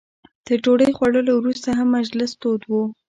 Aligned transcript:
تر 0.45 0.57
ډوډۍ 0.63 0.91
خوړلو 0.97 1.31
وروسته 1.37 1.69
هم 1.77 1.87
مجلس 1.97 2.31
تود 2.41 2.61
و. 2.65 2.71